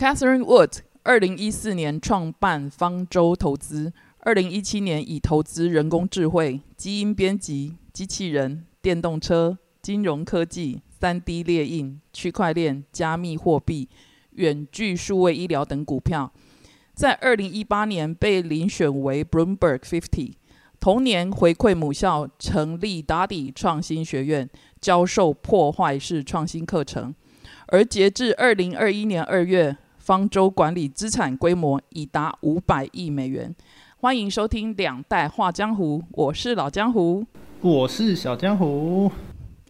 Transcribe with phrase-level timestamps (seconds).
[0.00, 13.90] Catherine Wood，二零一四年创办方舟投资，二零一七年以投资人工智慧、基因编辑、机器人、电动车、金融科技、三 D 列印、区块链、加密货币、
[14.36, 16.32] 远距数位医疗等股票。
[16.94, 20.32] 在二零一八年被遴选为 Bloomberg Fifty，
[20.80, 24.48] 同年回馈母校，成立 Dadi 创新学院，
[24.80, 27.14] 教授破坏式创新课程。
[27.66, 33.54] 而截至二零二一年二月，方舟管理资产规模已达五百亿美元。
[33.98, 37.24] 欢迎收听《两代画江湖》，我是老江湖，
[37.60, 39.12] 我是小江湖。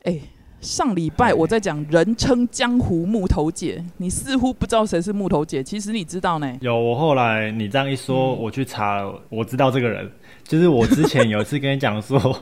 [0.05, 0.21] 哎，
[0.61, 6.57] 上礼拜我在讲人称江湖木头姐，你似乎不知道谁是木头姐，其实你知道呢。
[6.61, 10.09] 有，我后来你这样一说，我去查，我知道这个人，
[10.45, 12.41] 就是我之前有一次跟你讲说。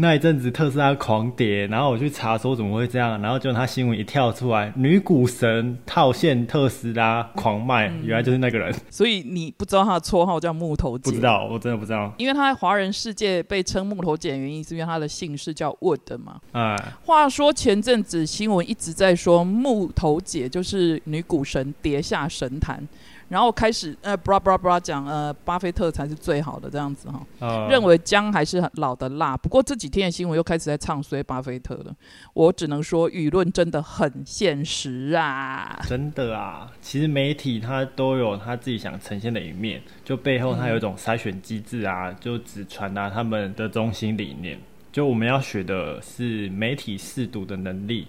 [0.00, 8.72] 那一阵子特斯拉狂跌，然后我去查说怎么会这样，然后就他新闻一跳出来，女股神套现特斯拉狂卖，原来就是那个人。
[8.88, 11.10] 所以你不知道他的绰号叫木头姐？
[11.10, 12.14] 不知道，我真的不知道。
[12.16, 16.40] 因为他在华人世界被称木头姐的，原因是因为他的姓氏叫 Wood 嘛。
[16.52, 22.86] 哎，话说前阵子新闻一直在说木头姐就是女股神跌下神坛。
[23.28, 29.36] 然后开始呃，，bra bra bra 讲呃，巴菲特才是最好的这样子哈，认为姜还是很老的辣。
[29.36, 31.94] 不过这几天的新闻又开始在唱衰巴菲特了，
[32.32, 35.78] 我只能说舆论真的很现实啊！
[35.86, 44.58] 真的啊，其实媒体它都有他自己想呈现的一面，就背后它有一种筛选机制啊，就只传达他们的中心理念。
[44.90, 48.08] 就我们要学的是媒体试读的能力。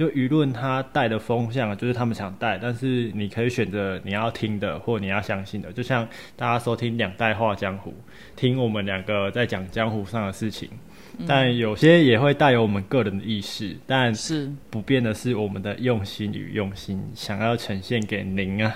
[0.00, 5.70] 就舆论他带的风向，就是他们想带，但是你可以选择你要听的或你要相信的。
[5.74, 7.92] 就像大家收听两代画江湖，
[8.34, 10.70] 听我们两个在讲江湖上的事情，
[11.28, 18.74] 但有些也会带有我们个人的意识，但是不变的是我们的用心与用心，想要呈现给您啊。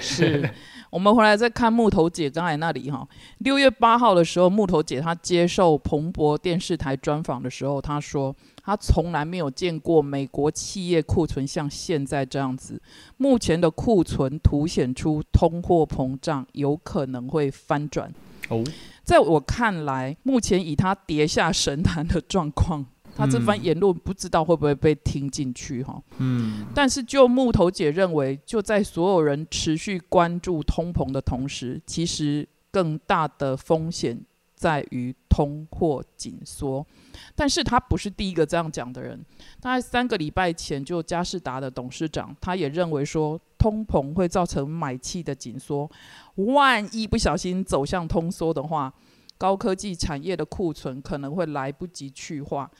[0.00, 0.50] 是。
[0.90, 3.06] 我们回来再看木头姐刚才那里哈，
[3.38, 12.82] 六月八号的时候，木头姐她接受彭博电视台专访的时候，她说她从来没有见过美国企业库存像现在这样子。
[13.16, 18.12] 目前的库存凸显出通货膨胀有可能会翻转。
[18.48, 18.64] 哦，
[19.04, 22.84] 在我看来，目前以她跌下神坛的状况。
[23.20, 34.18] 他这番言论不知道会不会被听进去哈，嗯，但是就木头姐认为，就在所有人持续关注通膨的同时，其实更大的风险
[34.54, 36.86] 在于通货紧缩。
[37.34, 39.22] 但是他不是第一个这样讲的人，
[39.60, 45.90] 大概三个礼拜前就佳士达的董事长，他也认为说通膨会造成买气的紧缩，
[46.36, 48.90] 万一不小心走向通缩的话，
[49.36, 52.70] 高科技产业的库存可能会来不及去化。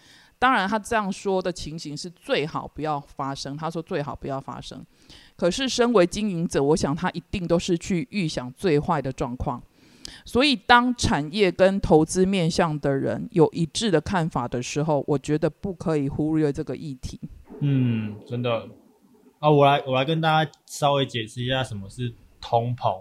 [0.41, 3.55] 当然，他这样说的情形是最好不要发生。
[3.59, 4.83] 他说最好不要发生。
[5.37, 9.63] 可是，身为经营者，我想他一定都是去预想最坏的状况。
[10.25, 17.21] 所以，当产业跟投资面向的人有一致的看法的时候，我觉得不可以忽略这个议题。
[17.61, 18.67] 嗯，真的。
[19.41, 22.99] 啊，我来我来跟大家稍微解释一下什么是通膨，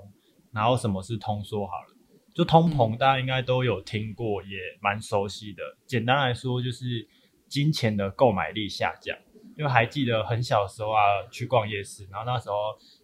[0.52, 1.96] 然后什么是通缩好了。
[2.34, 5.64] 就通膨，大家应该都有听过，也蛮熟悉的。
[5.88, 7.08] 简单来说，就是。
[7.50, 9.18] 金钱的购买力下降，
[9.58, 11.02] 因为还记得很小时候啊，
[11.32, 12.56] 去逛夜市，然后那时候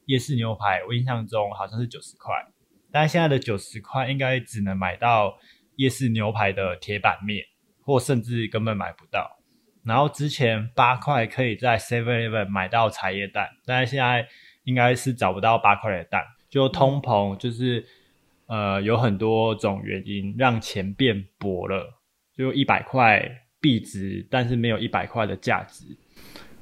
[0.05, 2.33] 夜市牛排，我印象中好像是九十块，
[2.91, 5.37] 但现在的九十块应该只能买到
[5.75, 7.43] 夜市牛排的铁板面，
[7.81, 9.39] 或甚至根本买不到。
[9.83, 14.27] 然后之前八块可以在 Seven Eleven 买到茶叶蛋，但是现在
[14.63, 16.23] 应该是找不到八块的蛋。
[16.49, 17.85] 就通膨，就是
[18.47, 21.99] 呃有很多种原因让钱变薄了，
[22.33, 23.41] 就一百块。
[23.65, 25.83] 币值，但是没有一百块的价值。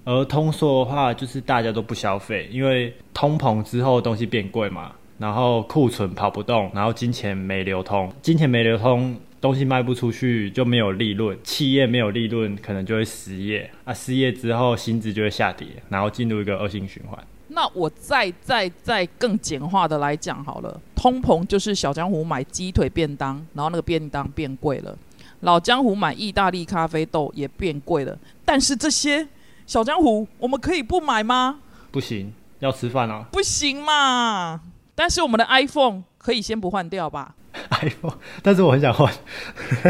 [0.06, 17.22] 而通缩的话，就是大家都不消费，因为通膨之后东西变贵嘛，然后库存跑不动，然后金钱没流通，金钱没流通，东西卖不出去就没有利润，企业没有利润，可能就会失业啊，失业之后薪资就会下跌，然后进入一个恶性循环。
[17.50, 24.98] 那我再再再更简化的来讲好了，通膨就是小江湖买鸡腿便当，然后那个便当变贵了。
[25.44, 29.28] 老江湖买意大利咖啡豆也变贵了，但是这些
[29.66, 31.60] 小江湖我们可以不买吗？
[31.92, 33.26] 不行，要吃饭啊！
[33.32, 34.60] 不行嘛！
[34.96, 37.36] 但是我们的 iPhone 可以先不换掉吧？
[37.82, 39.14] iPhone，但是我很想换。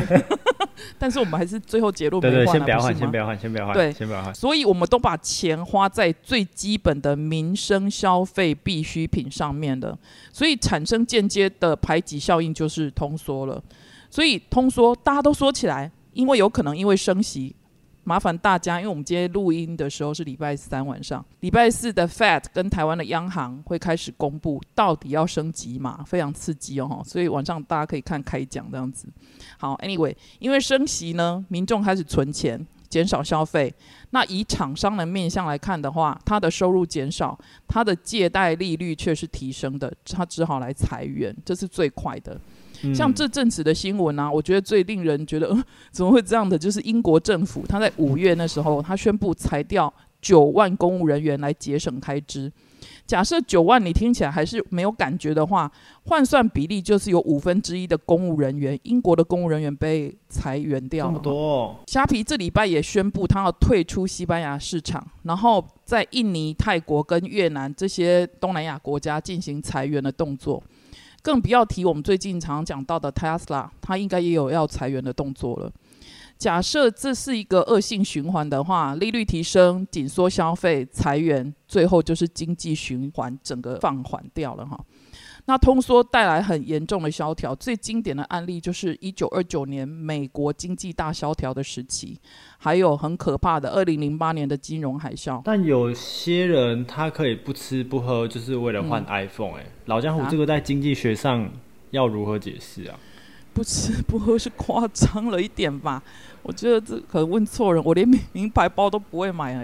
[0.98, 4.34] 但是我们还是最后结论对对，先不要换，先不要换，先不要换，对，先不要换。
[4.34, 9.98] 所以我们都把钱花在最基本的民生消费必需品上面了，
[10.32, 13.62] 所以产生间接的排挤效应就是通缩了。
[14.14, 17.56] 所以通缩，大家都说起来，因为有可能因为升息，
[18.04, 29.08] 麻烦大家，因为我们今天录音的时候是礼拜三晚上，礼拜四的 Fed 跟台湾的央行会开始公布到底要升级嘛，非常刺激哦，所以晚上大家可以看开讲这样子。
[29.58, 33.74] 好，Anyway，因为升息呢，民众开始存钱，减少消费。
[34.12, 37.36] 那以厂商的面向来看的话，它的收入减少，
[37.68, 42.40] 它的借贷利率却是提升的，它只好来裁员，这是最快的。
[42.92, 52.52] 像这阵子的新闻啊，我觉得最令人觉得呃怎么会这样的，就是英国政府他在五月那时候，他宣布裁掉九万公务人员来节省开支。
[53.06, 55.70] 假设九万你听起来还是没有感觉的话，
[56.06, 61.12] 换算比例就是有五分之一的公务人员，英国的公务人员被裁员掉了。
[61.12, 70.64] 这么多，虾皮这礼拜也宣布他要退出西班牙市场，然后在印尼、泰国跟越南这些东南亚国家进行裁员的动作。
[71.24, 75.72] 更不要提我们最近常讲到的 Tesla，它应该也有要裁员的动作了。
[76.38, 84.78] 假设这是一个恶性循环的话，利率提升、紧缩消费、裁员，最后就是经济循环整个放缓掉了哈。
[85.46, 92.18] 那通缩带来很严重的萧条，最经典的案例就是一九二九年美国经济大萧条的时期，
[92.58, 95.42] 还有很可怕的二零零八年的金融海啸。
[95.44, 99.58] 但有些人他可以不吃不喝，就是为了换 iPhone。
[99.58, 101.52] 哎，老江湖，这个在经济学上
[101.92, 102.98] 要如何解释啊？
[103.54, 106.02] 不吃不喝是夸张了一点吧？
[106.42, 109.64] 我觉得这可能问错人，我连名牌包都不会买哎，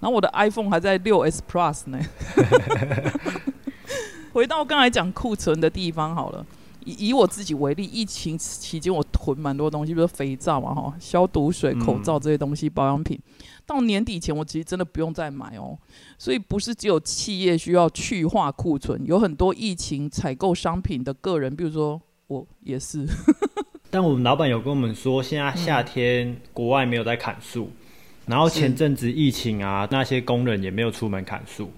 [0.00, 2.00] 然后我的 iPhone 还在六 S Plus 呢。
[4.32, 6.46] 回到刚才讲库存的地方好了，
[6.84, 13.18] 以以我自己为例，疫情期间我囤蛮多东西，比如肥皂嘛哈，消毒水、口罩这些东西，保养品。
[13.66, 15.78] 到年底前，我其实真的不用再买哦。
[16.18, 23.06] 所以不是只有企业需要去化库存，有很多疫情采购商品的个人，比如说我也是。
[23.90, 27.70] 但我们老板有跟我们说，现在夏天国外没有在砍树，
[28.26, 31.70] 然后前阵子疫情啊，那些工人也没有出门砍树，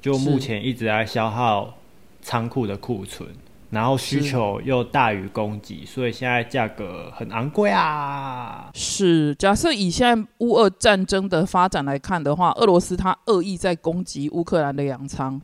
[0.00, 1.76] 就目前一直在消耗。
[2.22, 3.28] 仓库的库存，
[3.70, 8.70] 然后需求又大于供给，所以现在价格很昂贵啊。
[8.74, 15.40] 是，假设以现在乌俄战争的发展来看的话，俄罗斯它恶意在攻击乌克兰的粮仓，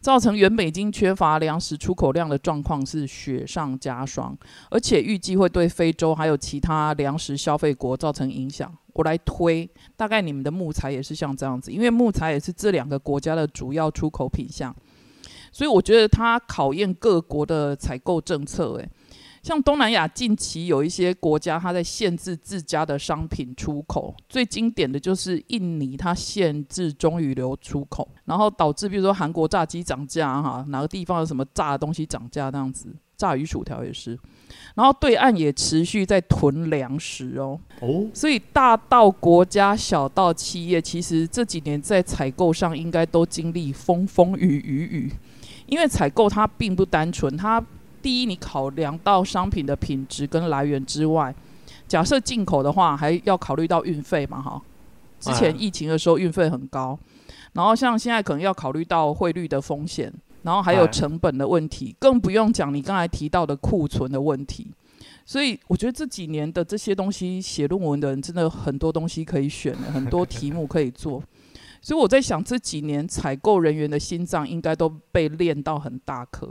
[0.00, 4.36] 造成原本已经缺乏粮食出口量的状况是雪上加霜，
[4.70, 8.72] 而且预计会对非洲还有其他粮食消费国造成影响。
[8.94, 9.66] 我来推，
[9.96, 14.74] 大概你们的木材也是像这样子，因为木材也是这两个国家的主要出口品项。
[15.52, 18.72] 所以我觉得它考验各国的采购政策。
[18.78, 18.88] 诶，
[19.42, 24.14] 像东南亚近期有一些国家，它在限制自家的商品出口。
[24.28, 34.18] 最经典的就是印尼，它限制中鱼流出口，然后导致比如说韩国炸鸡涨价，哈，哪个地方有什么炸的东西涨价那样子，炸鱼薯条也是。
[34.74, 37.58] 然后对岸也持续在囤粮食哦。
[37.80, 38.06] 哦。
[38.14, 45.12] 所以大到国家，小到企业，其实这几年在采购上应该都经历风风雨雨雨。
[45.72, 47.58] 因为采购它并不单纯，它
[48.02, 51.34] 第一你考量到商品的品质跟来源之外，
[51.88, 54.60] 假设进口的话还要考虑到运费嘛哈。
[55.18, 56.98] 之前疫情的时候运费很高，
[57.54, 64.66] 然后像现在可能要考虑到汇率的风险，然后还有成本的问题，更不用讲你刚才提到的库存的问题。
[65.24, 71.22] 所以我觉得这几年的这些东西写论文的人真的很多东西可以选，很多题目可以做。
[71.82, 76.48] 所以我在想，这几年采购人员的心脏应该都被练到很大颗。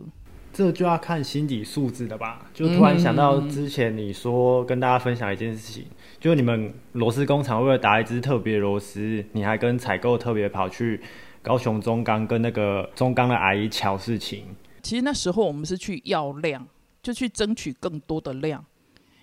[0.52, 2.46] 这就要看心理素质的吧。
[2.54, 5.86] 就突然想到之前你说跟大家分享一件事情，
[6.20, 11.00] 就你们螺丝工厂为了打一只特别螺丝，你还跟采购特别跑去
[11.42, 14.44] 高雄中钢跟那个中钢的阿姨瞧事情。
[14.84, 16.68] 其实那时候我们是去要量，
[17.02, 18.66] 就去争取更多的量。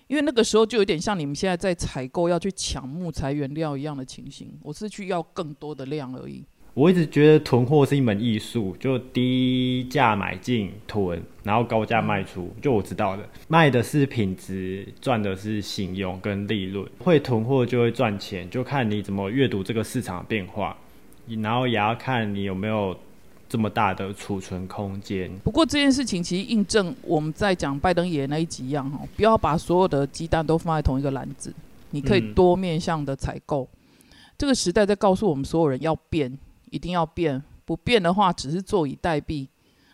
[0.09, 6.43] 因为那个时候就有点像你们现在在采购要去抢木材原料一样的情形，我是去要更多的量而已。
[6.73, 12.51] 我一直觉得囤货是一门艺术，就低价买进囤，然后高价卖出。
[12.59, 16.83] 就我知道的，卖的是品质，赚的是信用跟利润。
[16.97, 20.75] 会囤货就会赚钱，就看你怎么阅读这个市场变化，
[21.27, 22.97] 然后也要看你有没有。
[23.49, 25.29] 这么大的储存空间。
[25.43, 31.51] 不过这件事情其实印证我们在讲拜登爷那一集一样哈，不要把所有的鸡蛋都放在同一个篮子，
[31.89, 33.67] 你可以多面向的采购。
[34.37, 36.37] 这个时代在告诉我们所有人要变，
[36.69, 39.47] 一定要变，不变的话只是坐以待毙，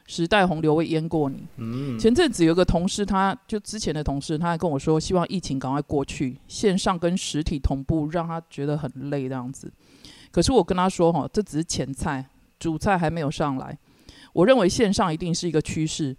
[0.05, 1.47] 时代洪流会淹过你。
[1.55, 1.97] 嗯。
[1.97, 9.71] 前阵子有个同事，他就之前的同事，他还跟我说，希望疫情赶快过去，线上跟实体同步，让他觉得很累这样子。
[10.29, 12.27] 可是我跟他说哈，这只是前菜。
[12.59, 13.77] 主菜还没有上来，
[14.33, 16.15] 我认为线上一定是一个趋势。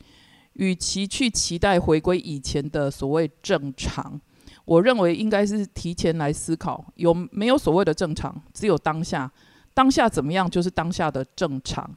[0.55, 4.19] 与其去期待回归以前的所谓正常，
[4.65, 9.31] 我认为应该是提前来思考，有没有所谓的正常，只有当下，
[9.75, 11.95] 当下怎么样就是当下的正常，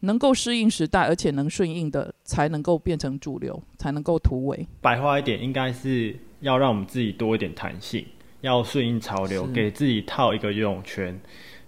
[0.00, 4.66] 能够适应时代，而且能顺应的，才能够变成主流，才能够突围。
[4.80, 8.06] 白话一点，应该是要让我们自己多一点弹性，
[8.40, 11.20] 要顺应潮流，给自己套一个游泳圈，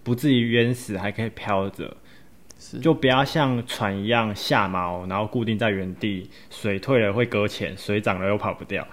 [0.02, 1.94] 不至于冤死，还可以飘着。
[2.82, 8.86] 就不要像船一样下锚，然后固定在原地，水退了会搁浅，水涨了又跑不掉。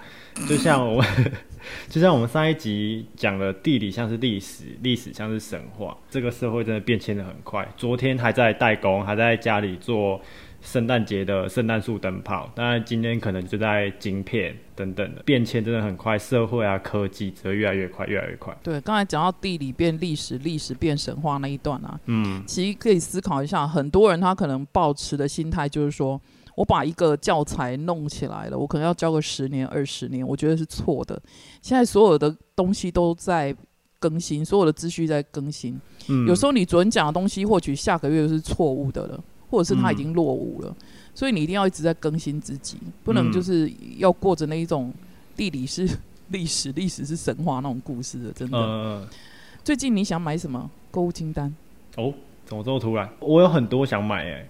[0.48, 1.32] 就像我们，
[1.90, 5.98] 就像我们上一集讲的，地理像是历史，历史像是神话。
[6.10, 7.68] 这个社会真的变迁的很快。
[7.76, 10.22] 昨天还在代工，还在家里做
[10.62, 18.56] 圣诞节的圣诞树灯泡，当然今天可能就在晶片等等的变迁真的很快，社会啊科技只会越来越快，越来越快。
[18.62, 26.20] 对，刚才讲到地理变历史，历史变神话那一段啊，嗯，其实可以思考一下，很多人他可能抱持的心态就是说，
[26.56, 31.22] 我把一个教材弄起来了，我可能要教个十年、二十年，我觉得是错的。
[31.62, 33.56] 现在所有的东西都在
[34.00, 35.80] 更新，所有的资讯在更新。
[36.10, 40.76] 嗯有时候你昨天讲的东西，或许下个月就是错误的了，或者是他已经落伍了。
[41.14, 44.94] 所以你一定要一直在更新自己，不能嗯就是要过着那一种
[45.36, 45.88] 地理是
[46.30, 48.32] 历史、历史是神话那种故事的。
[48.34, 49.08] 真的，呃，
[49.64, 51.54] 最近你想买什么购物清单？
[51.96, 52.14] 哦，
[52.46, 53.10] 怎么这么突然？
[53.20, 54.48] 我有很多想买诶，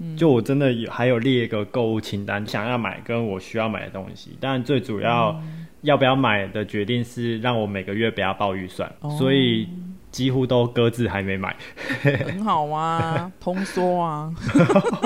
[0.00, 4.30] 嗯就我真的有还有列一个购物清单，想要买跟我需要买的东西。
[4.40, 9.68] 但最主要嗯要不要买的决定是让我每个月不要报预算，哦所以
[10.10, 11.54] 几乎都搁置还没买。
[12.02, 14.32] 很好啊， 通缩啊，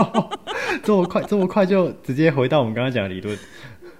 [0.82, 3.36] 这么快，这么快就直接回到我们刚刚讲的理论。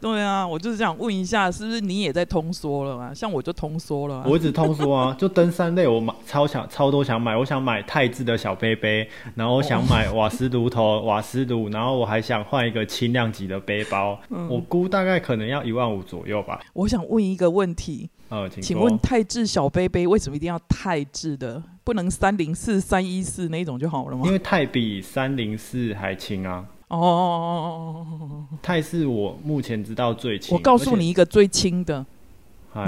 [0.05, 3.15] 对啊，我就是想问一下，是不是你也在通缩了啊？
[3.15, 16.61] 像我就通缩了、啊，我一直通缩啊， 就登山类我买超想超多想买，我想买泰制的小杯杯，然后我想买瓦斯炉头、瓦斯炉，然后我还想换一个轻量级的背包，嗯我估大概可能要一万五左右吧。
[16.75, 21.63] 我想问一个问题，呃，请说请问泰制小杯杯为什么一定要泰制的？
[21.83, 24.33] 不能三零四、三一四那种就好了吗因？
[24.33, 30.55] 为泰比三零四还轻啊，哦，泰是我目前知道最轻。
[30.55, 32.05] 我告诉你一个最轻的，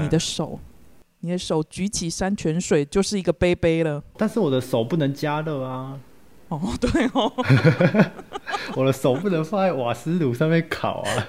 [0.01, 0.59] 你的手，
[1.21, 4.01] 你的手举起山泉水就是一个杯杯了。
[4.17, 5.99] 但是我的手不能加热啊，
[6.49, 7.31] 哦，对哦，
[8.77, 11.27] 我的手不能放在瓦斯炉上面烤啊。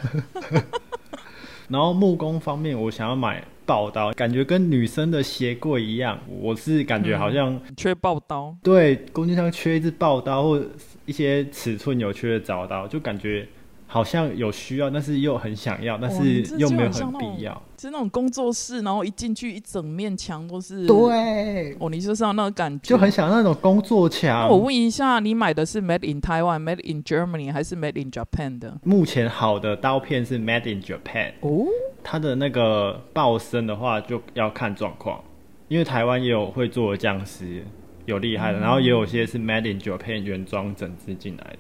[1.69, 8.57] 然后木工方面，我想要买刨刀，感觉跟女生的鞋柜一样，我是感觉好像、缺报刀。
[8.63, 10.65] 对工具箱缺一支报刀，或者
[11.05, 13.47] 一些尺寸有缺的找刀，就感觉
[13.91, 17.63] 好像有需要，但是又很想要，但是又没有很必要。
[17.79, 20.87] 是那种工作室，然后一进去一整面墙都是。。
[20.87, 22.91] 对，哦，你就是要那个感觉。
[22.91, 24.49] 就很想那种工作墙那。
[24.49, 28.79] 我问一下，你买的是 Made in Taiwan、Made in Germany 还是 Made in Japan 的？
[28.85, 31.65] 目前好的刀片是 Made in Japan，哦，
[32.05, 35.25] 它的那个爆身的话就要看状况，
[35.69, 37.65] 因为台湾也有会做的匠师，
[38.05, 41.59] 有厉害的，然后也有些是 Made in Japan 原装整支进来的。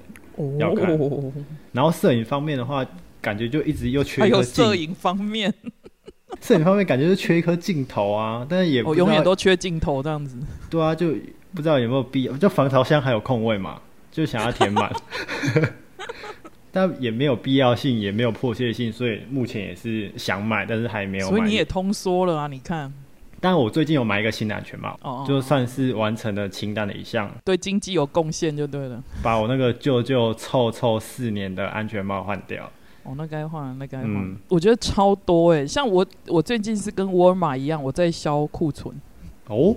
[0.58, 1.32] 要看哦，
[1.72, 2.86] 然后摄影方面的话，
[3.20, 5.52] 感觉就一直又缺还有摄，影方面，
[6.40, 10.36] 摄影方面感觉就缺一颗镜头啊，但是也我永远都缺镜头这样子。
[10.70, 11.08] 对啊，就
[11.54, 13.80] 不知道有没有必要，就防潮箱还有空位嘛，
[14.12, 14.92] 就想要填满。
[16.70, 21.36] 但也没有必要性，也没有迫切性，所以目前也是想买，但是还没有买。
[21.36, 22.46] 所以你也通缩了啊？
[22.46, 22.92] 你看，
[23.40, 29.02] 但我最近有买一个新的安全帽，哦，就算是完成了清单的一项，对经济有贡献就对了。
[29.22, 32.70] 把我那个旧旧臭臭四年的安全帽换掉。
[33.04, 34.06] 哦，那该换，那该换。
[34.06, 38.94] 嗯我觉得超多哎，像我，我最近是跟沃尔玛一样，我在销库存。
[39.46, 39.74] 哦，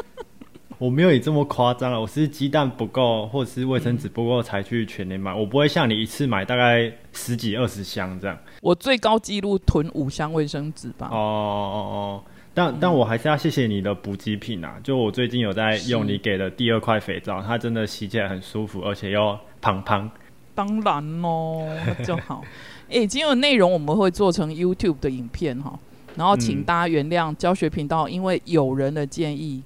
[0.78, 8.38] 我没有你这么夸张了，我是鸡蛋不够或者是卫生纸不够才去全年买，我不会像你一次买大概十几二十箱这样。
[8.62, 11.08] 我最高纪录囤五箱卫生纸吧。
[11.10, 12.24] 哦哦哦，
[12.54, 14.78] 但但我还是要谢谢你的补给品啊！
[14.82, 20.08] 就我最近有在用你给的第二块肥皂，它真的洗起来很舒服，而且又胖胖。
[20.54, 22.44] 当然喽，那 就好。
[22.88, 25.76] 诶，今天的内容我们会做成 YouTube 的影片哈，
[26.14, 29.60] 然后请嗯大家原谅教学频道，因为有人的建议，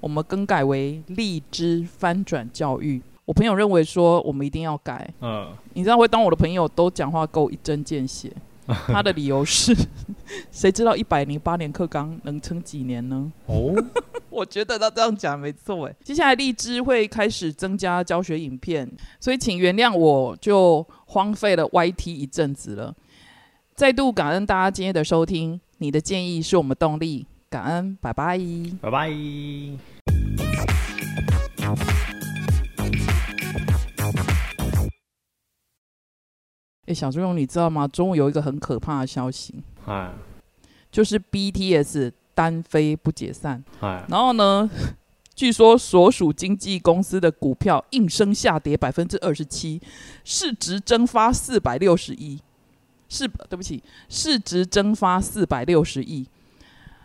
[0.00, 3.00] 我们更改为荔枝翻转教育。
[3.24, 8.32] 我朋友认为说我们一定要改，嗯，你知道会当我的朋友都讲话够一针见血。
[8.86, 9.74] 他的理由是，
[10.52, 13.30] 谁知道一百零八年课纲能撑几年呢？
[13.46, 13.74] 哦，
[14.30, 15.96] 我觉得他这样讲没错诶。
[16.04, 18.90] 接下来荔枝会开始增加教学影片，
[19.20, 22.94] 所以请原谅我就荒废了 YT 一阵子了。
[23.74, 28.38] 再度感恩大家今天的收听，你的建议是我们动力，感恩，拜拜。
[28.80, 29.10] 拜拜。
[36.86, 37.86] 诶，小猪勇，你知道吗？
[37.86, 39.54] 中午有一个很可怕的消息，
[39.86, 40.14] 啊，
[40.90, 43.62] 就是 BTS 单飞不解散。
[43.80, 44.68] 哎，然后呢，
[45.34, 49.80] 据说所属经纪公司的股票应声下跌百分之二十七，
[50.24, 52.40] 市值蒸发四百六十亿，
[53.08, 56.26] 是对不起，市值蒸发四百六十亿。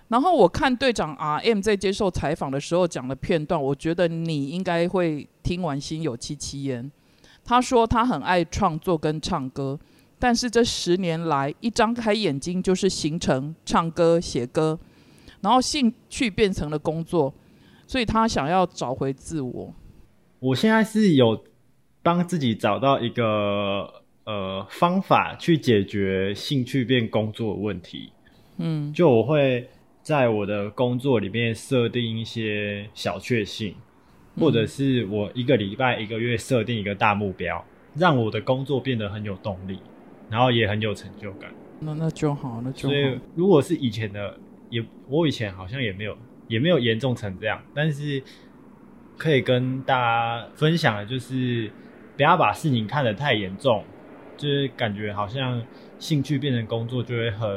[0.07, 6.91] 然后我看队长 RM 在接受采访的时候讲的片段，我觉得你应该会听完心有戚戚焉。
[7.47, 9.79] 他说他很爱创作跟唱歌，
[10.19, 14.77] 但是这十年来一张开眼睛就是行程、唱歌、写歌，
[15.39, 17.33] 然后兴趣变成了工作，
[17.87, 19.73] 所以他想要找回自我。
[20.39, 21.41] 我现在是有
[22.03, 23.23] 帮自己找到一个
[24.25, 28.11] 呃方法去解决兴趣变工作的问题。
[28.57, 29.69] 嗯就我会
[30.01, 33.73] 在我的工作里面设定一些小确幸，
[34.39, 37.63] 或者是我一个礼拜、一个月设定一个大目标，
[37.95, 39.79] 让我的工作变得很有动力，
[40.29, 41.49] 然后也很有成就感。
[41.79, 43.19] 那那就好，那就好所以。
[43.35, 44.37] 如果是以前的，
[44.69, 46.17] 也我以前好像也没有
[46.47, 48.21] 也没有严重成这样，但是
[49.17, 51.69] 可以跟大家分享的就是，
[52.15, 53.83] 不要把事情看得太严重，
[54.37, 55.61] 就是感觉好像
[55.99, 57.49] 兴趣变成工作就会很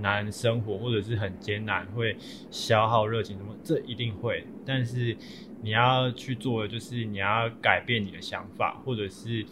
[0.00, 2.16] 难生活，或者是很艰难，会
[2.50, 4.44] 消耗热情什么，这一定会。
[4.64, 5.16] 但是
[5.62, 9.44] 你要去做的就是你要改变你的想法，或者是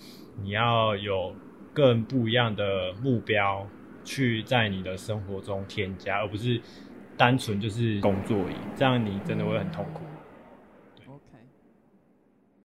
[0.43, 1.35] 你要有
[1.73, 3.67] 更不一样的目标
[4.05, 6.61] 去在你的生活中添加，而不是
[7.17, 10.08] 单纯就是工作而已，这样你真的会很痛苦。